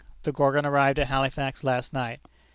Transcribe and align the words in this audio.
The 0.23 0.31
Gorgon 0.31 0.65
arrived 0.65 0.97
at 0.97 1.05
Halifax 1.09 1.63
last 1.63 1.93
night. 1.93 2.21